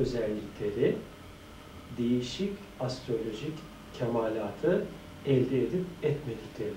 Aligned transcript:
özellikleri, 0.00 0.96
değişik 1.98 2.52
astrolojik 2.80 3.54
kemalatı 3.98 4.84
elde 5.26 5.58
edip 5.58 5.84
etmedikleri. 6.02 6.74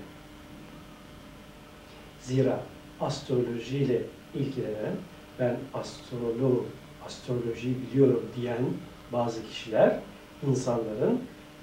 Zira 2.20 2.60
astrolojiyle 3.00 4.02
ilgilenen, 4.34 4.96
ben 5.38 5.56
astroloğum, 5.74 6.66
astroloji 7.06 7.76
biliyorum 7.82 8.22
diyen 8.36 8.64
bazı 9.12 9.46
kişiler 9.46 9.98
insanların 10.46 11.20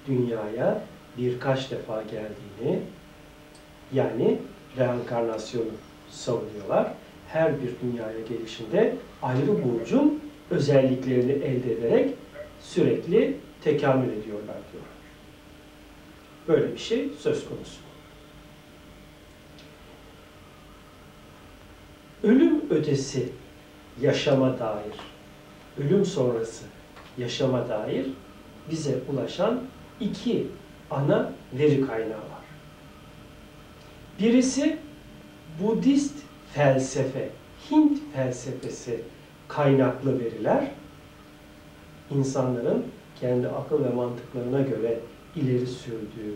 dünyaya 0.07 0.83
birkaç 1.17 1.71
defa 1.71 2.01
geldiğini, 2.01 2.79
yani 3.93 4.37
reenkarnasyonu 4.77 5.71
savunuyorlar. 6.09 6.93
Her 7.27 7.61
bir 7.61 7.69
dünyaya 7.81 8.21
gelişinde 8.29 8.95
ayrı 9.21 9.63
burcun 9.63 10.19
özelliklerini 10.52 11.31
elde 11.31 11.73
ederek 11.73 12.13
sürekli 12.61 13.37
tekamül 13.64 14.10
ediyorlar 14.10 14.57
diyorlar. 14.71 15.00
Böyle 16.47 16.73
bir 16.73 16.79
şey 16.79 17.10
söz 17.19 17.50
konusu. 17.50 17.79
Ölüm 22.23 22.61
ötesi 22.70 23.29
yaşama 24.01 24.59
dair, 24.59 24.93
ölüm 25.78 26.06
sonrası 26.06 26.65
yaşama 27.18 27.70
dair 27.70 28.06
bize 28.71 28.95
ulaşan 29.14 29.61
iki 30.00 30.47
ana 30.92 31.34
veri 31.54 31.87
kaynağı 31.87 32.17
var. 32.17 32.44
Birisi 34.20 34.78
Budist 35.61 36.16
felsefe, 36.53 37.30
Hint 37.72 38.00
felsefesi 38.14 39.02
kaynaklı 39.49 40.19
veriler. 40.19 40.71
insanların 42.11 42.85
kendi 43.19 43.47
akıl 43.47 43.83
ve 43.83 43.89
mantıklarına 43.89 44.61
göre 44.61 44.99
ileri 45.36 45.67
sürdüğü 45.67 46.36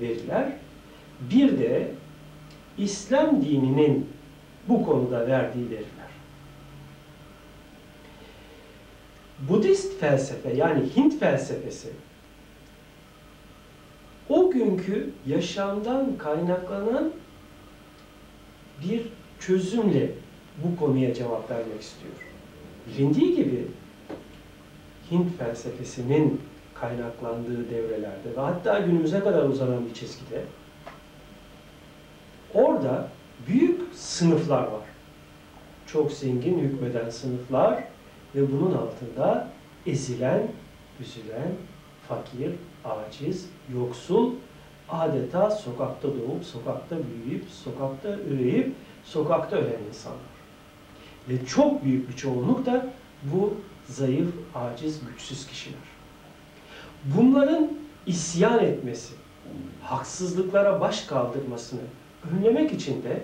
veriler. 0.00 0.52
Bir 1.30 1.58
de 1.58 1.92
İslam 2.78 3.42
dininin 3.42 4.08
bu 4.68 4.84
konuda 4.84 5.26
verdiği 5.26 5.70
veriler. 5.70 6.10
Budist 9.48 10.00
felsefe 10.00 10.52
yani 10.52 10.96
Hint 10.96 11.20
felsefesi 11.20 11.88
o 14.28 14.50
günkü 14.50 15.10
yaşamdan 15.26 16.18
kaynaklanan 16.18 17.10
bir 18.84 19.02
çözümle 19.40 20.10
bu 20.64 20.76
konuya 20.76 21.14
cevap 21.14 21.50
vermek 21.50 21.80
istiyor. 21.80 22.29
Bilindiği 22.86 23.36
gibi 23.36 23.66
Hint 25.10 25.38
felsefesinin 25.38 26.40
kaynaklandığı 26.74 27.70
devrelerde 27.70 28.36
ve 28.36 28.40
hatta 28.40 28.78
günümüze 28.78 29.20
kadar 29.20 29.42
uzanan 29.42 29.86
bir 29.86 29.94
çizgide 29.94 30.44
orada 32.54 33.08
büyük 33.46 33.80
sınıflar 33.94 34.62
var. 34.62 34.84
Çok 35.86 36.12
zengin 36.12 36.58
hükmeden 36.58 37.10
sınıflar 37.10 37.84
ve 38.34 38.52
bunun 38.52 38.74
altında 38.74 39.48
ezilen, 39.86 40.48
üzülen, 41.00 41.52
fakir, 42.08 42.50
aciz, 42.84 43.48
yoksul, 43.74 44.32
adeta 44.88 45.50
sokakta 45.50 46.08
doğup, 46.08 46.44
sokakta 46.44 46.96
büyüyüp, 46.96 47.44
sokakta 47.50 48.08
üreyip, 48.08 48.74
sokakta 49.04 49.56
ölen 49.56 49.82
insanlar. 49.88 50.39
Ve 51.28 51.46
çok 51.46 51.84
büyük 51.84 52.08
bir 52.08 52.16
çoğunluk 52.16 52.66
da 52.66 52.86
bu 53.24 53.54
zayıf, 53.88 54.28
aciz, 54.54 55.00
güçsüz 55.06 55.46
kişiler. 55.46 55.80
Bunların 57.04 57.70
isyan 58.06 58.64
etmesi, 58.64 59.14
haksızlıklara 59.82 60.80
baş 60.80 61.04
kaldırmasını 61.04 61.80
önlemek 62.32 62.72
için 62.72 63.02
de 63.02 63.22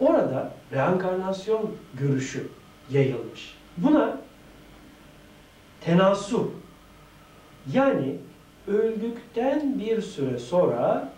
orada 0.00 0.52
reenkarnasyon 0.72 1.70
görüşü 1.94 2.48
yayılmış. 2.90 3.54
Buna 3.76 4.18
tenasu 5.80 6.50
yani 7.72 8.16
öldükten 8.66 9.78
bir 9.78 10.02
süre 10.02 10.38
sonra 10.38 11.12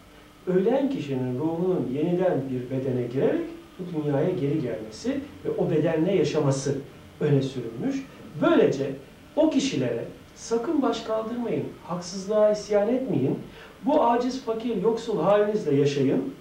ölen 0.47 0.91
kişinin 0.91 1.39
ruhunun 1.39 1.91
yeniden 1.93 2.43
bir 2.51 2.71
bedene 2.71 3.07
girerek 3.07 3.56
bu 3.79 4.05
dünyaya 4.05 4.31
geri 4.31 4.61
gelmesi 4.61 5.21
ve 5.45 5.51
o 5.59 5.71
bedenle 5.71 6.15
yaşaması 6.15 6.79
öne 7.21 7.43
sürülmüş. 7.43 8.07
Böylece 8.43 8.91
o 9.37 9.51
kişilere 9.51 10.05
sakın 10.35 10.83
baş 10.83 11.01
kaldırmayın, 11.01 11.65
haksızlığa 11.85 12.51
isyan 12.51 12.89
etmeyin, 12.89 13.39
bu 13.85 14.05
aciz, 14.05 14.43
fakir, 14.43 14.83
yoksul 14.83 15.23
halinizle 15.23 15.75
yaşayın. 15.75 16.35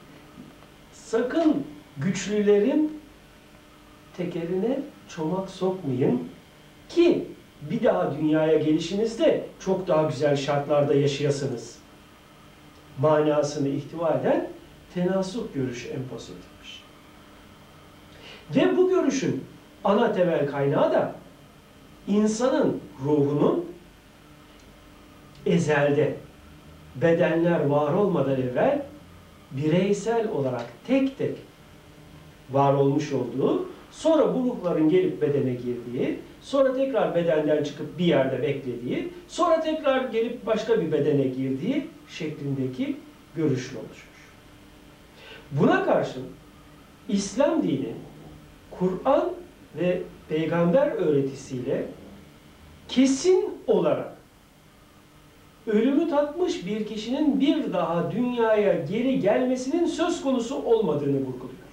Sakın 0.93 1.63
güçlülerin 1.97 2.99
tekerine 4.17 4.79
çomak 5.09 5.49
sokmayın 5.49 6.23
ki 6.89 7.27
bir 7.69 7.83
daha 7.83 8.17
dünyaya 8.17 8.57
gelişinizde 8.57 9.47
çok 9.59 9.87
daha 9.87 10.03
güzel 10.03 10.35
şartlarda 10.35 10.95
yaşayasınız. 10.95 11.77
Manasını 12.99 13.67
ihtiva 13.67 14.09
eden 14.09 14.47
tenasuk 14.93 15.53
görüşü 15.53 15.87
empoze 15.87 16.33
edilmiş. 16.33 16.84
Ve 18.55 18.77
bu 18.77 18.89
görüşün 18.89 19.43
ana 19.83 20.13
temel 20.13 20.47
kaynağı 20.47 20.93
da 20.93 21.15
insanın 22.07 22.81
ruhunun 23.05 23.65
ezelde 25.45 26.15
bedenler 26.95 27.65
var 27.65 27.93
olmadan 27.93 28.41
evvel 28.41 28.81
bireysel 29.51 30.27
olarak 30.29 30.65
tek 30.87 31.17
tek 31.17 31.37
var 32.51 32.73
olmuş 32.73 33.13
olduğu, 33.13 33.69
sonra 33.91 34.35
bu 34.35 34.39
ruhların 34.39 34.89
gelip 34.89 35.21
bedene 35.21 35.53
girdiği, 35.53 36.19
sonra 36.41 36.73
tekrar 36.73 37.15
bedenden 37.15 37.63
çıkıp 37.63 37.99
bir 37.99 38.05
yerde 38.05 38.41
beklediği, 38.41 39.09
sonra 39.27 39.61
tekrar 39.61 40.03
gelip 40.03 40.45
başka 40.45 40.81
bir 40.81 40.91
bedene 40.91 41.27
girdiği 41.27 41.87
şeklindeki 42.09 42.97
görüşle 43.35 43.77
oluşmuş. 43.77 44.15
Buna 45.51 45.85
karşın 45.85 46.23
İslam 47.09 47.63
dini 47.63 47.93
Kur'an 48.79 49.33
ve 49.77 50.01
peygamber 50.29 50.87
öğretisiyle 50.87 51.87
kesin 52.87 53.49
olarak 53.67 54.15
ölümü 55.67 56.09
tatmış 56.09 56.65
bir 56.65 56.87
kişinin 56.87 57.39
bir 57.39 57.73
daha 57.73 58.11
dünyaya 58.11 58.73
geri 58.73 59.19
gelmesinin 59.19 59.85
söz 59.85 60.21
konusu 60.21 60.55
olmadığını 60.55 61.17
vurguluyor. 61.17 61.65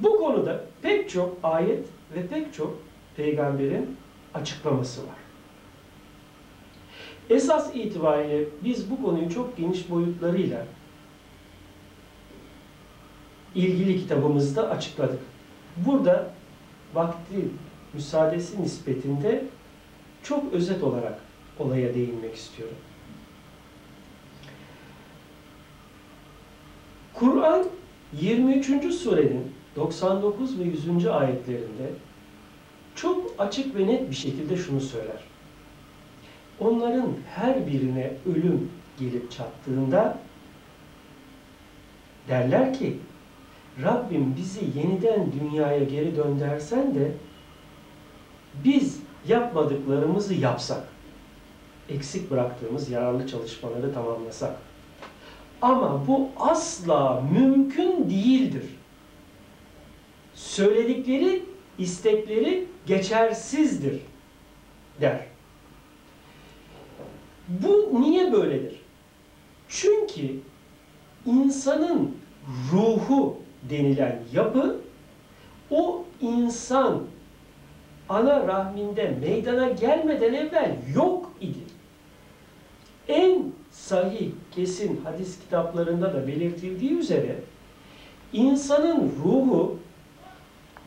Bu 0.00 0.18
konuda 0.18 0.64
pek 0.82 1.10
çok 1.10 1.36
ayet 1.42 1.86
ve 2.14 2.26
pek 2.26 2.54
çok 2.54 2.78
peygamberin 3.16 3.96
açıklaması 4.34 5.00
var. 5.02 5.16
Esas 7.30 7.76
itibariyle 7.76 8.44
biz 8.64 8.90
bu 8.90 9.02
konuyu 9.02 9.30
çok 9.30 9.56
geniş 9.56 9.90
boyutlarıyla 9.90 10.64
ilgili 13.54 14.00
kitabımızda 14.00 14.70
açıkladık. 14.70 15.20
Burada 15.76 16.30
vakti 16.94 17.48
müsaadesi 17.94 18.62
nispetinde 18.62 19.44
çok 20.22 20.52
özet 20.52 20.82
olarak 20.82 21.20
olaya 21.58 21.94
değinmek 21.94 22.34
istiyorum. 22.34 22.76
Kur'an 27.14 27.66
23. 28.20 28.94
surenin 28.94 29.52
99 29.76 30.58
ve 30.58 30.64
100. 30.64 31.06
ayetlerinde 31.06 31.90
çok 32.94 33.34
açık 33.38 33.76
ve 33.76 33.86
net 33.86 34.10
bir 34.10 34.16
şekilde 34.16 34.56
şunu 34.56 34.80
söyler. 34.80 35.24
Onların 36.60 37.12
her 37.34 37.66
birine 37.66 38.12
ölüm 38.26 38.70
gelip 38.98 39.30
çattığında 39.30 40.18
derler 42.28 42.74
ki 42.74 42.98
Rabbim 43.82 44.36
bizi 44.36 44.60
yeniden 44.78 45.32
dünyaya 45.40 45.84
geri 45.84 46.16
döndersen 46.16 46.94
de 46.94 47.12
biz 48.64 49.00
yapmadıklarımızı 49.28 50.34
yapsak, 50.34 50.88
eksik 51.88 52.30
bıraktığımız 52.30 52.90
yararlı 52.90 53.26
çalışmaları 53.26 53.94
tamamlasak. 53.94 54.56
Ama 55.62 56.06
bu 56.06 56.28
asla 56.36 57.24
mümkün 57.32 58.10
değildir. 58.10 58.64
Söyledikleri, 60.34 61.42
istekleri 61.78 62.66
geçersizdir 62.86 64.00
der. 65.00 65.26
Bu 67.48 68.00
niye 68.00 68.32
böyledir? 68.32 68.80
Çünkü 69.68 70.40
insanın 71.26 72.16
ruhu 72.72 73.36
denilen 73.62 74.18
yapı 74.32 74.76
o 75.70 76.04
insan 76.20 77.02
ana 78.08 78.46
rahminde 78.46 79.16
meydana 79.20 79.68
gelmeden 79.68 80.34
evvel 80.34 80.76
yok 80.94 81.32
idi. 81.40 81.58
En 83.08 83.42
sahih, 83.70 84.30
kesin 84.50 85.00
hadis 85.04 85.40
kitaplarında 85.40 86.14
da 86.14 86.26
belirtildiği 86.26 86.98
üzere 86.98 87.36
insanın 88.32 89.12
ruhu 89.24 89.78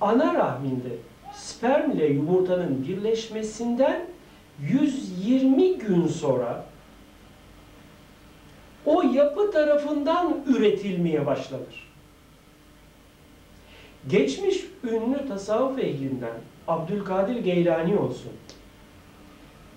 ana 0.01 0.33
rahminde 0.33 0.89
sperm 1.33 1.91
ile 1.91 2.05
yumurtanın 2.05 2.87
birleşmesinden 2.87 4.05
120 4.61 5.77
gün 5.77 6.07
sonra 6.07 6.65
o 8.85 9.01
yapı 9.01 9.51
tarafından 9.51 10.35
üretilmeye 10.47 11.25
başlanır. 11.25 11.90
Geçmiş 14.09 14.65
ünlü 14.83 15.27
tasavvuf 15.27 15.79
ehlinden 15.79 16.33
Abdülkadir 16.67 17.35
Geylani 17.35 17.97
olsun, 17.97 18.31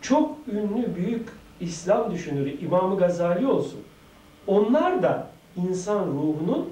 çok 0.02 0.36
ünlü 0.52 0.96
büyük 0.96 1.28
İslam 1.60 2.10
düşünürü 2.10 2.58
İmam 2.60 2.96
Gazali 2.96 3.46
olsun, 3.46 3.80
onlar 4.46 5.02
da 5.02 5.28
insan 5.56 6.06
ruhunun 6.06 6.70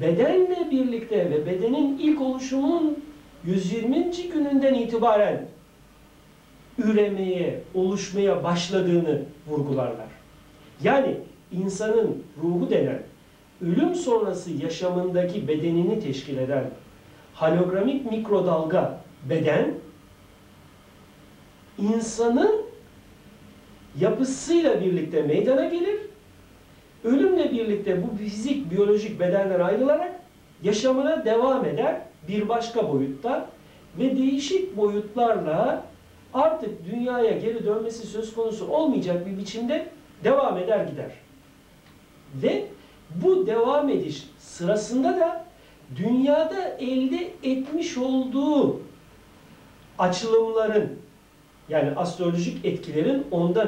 bedenle 0.00 0.70
birlikte 0.70 1.30
ve 1.30 1.46
bedenin 1.46 1.98
ilk 1.98 2.20
oluşumunun 2.20 3.04
120. 3.44 4.10
gününden 4.32 4.74
itibaren 4.74 5.46
üremeye, 6.78 7.62
oluşmaya 7.74 8.44
başladığını 8.44 9.22
vurgularlar. 9.48 10.08
Yani 10.82 11.16
insanın 11.52 12.22
ruhu 12.42 12.70
denen 12.70 13.02
ölüm 13.62 13.94
sonrası 13.94 14.50
yaşamındaki 14.50 15.48
bedenini 15.48 16.00
teşkil 16.00 16.38
eden 16.38 16.70
hologramik 17.34 18.10
mikrodalga 18.10 19.00
beden 19.30 19.74
insanın 21.78 22.62
yapısıyla 24.00 24.80
birlikte 24.80 25.22
meydana 25.22 25.64
gelir. 25.64 26.00
Ölümle 27.04 27.52
birlikte 27.52 28.02
bu 28.02 28.16
fizik, 28.16 28.70
biyolojik 28.70 29.20
bedenden 29.20 29.60
ayrılarak 29.60 30.20
yaşamına 30.62 31.24
devam 31.24 31.64
eder 31.64 32.00
bir 32.28 32.48
başka 32.48 32.92
boyutta 32.92 33.48
ve 33.98 34.16
değişik 34.16 34.76
boyutlarla 34.76 35.84
artık 36.34 36.86
dünyaya 36.92 37.38
geri 37.38 37.64
dönmesi 37.64 38.06
söz 38.06 38.34
konusu 38.34 38.66
olmayacak 38.68 39.26
bir 39.26 39.38
biçimde 39.38 39.86
devam 40.24 40.58
eder 40.58 40.84
gider. 40.84 41.10
Ve 42.34 42.66
devam 43.46 43.88
ediş 43.88 44.24
sırasında 44.38 45.20
da 45.20 45.44
dünyada 45.96 46.62
elde 46.78 47.32
etmiş 47.42 47.98
olduğu 47.98 48.80
açılımların 49.98 50.98
yani 51.68 51.90
astrolojik 51.96 52.64
etkilerin 52.64 53.26
onda 53.30 53.58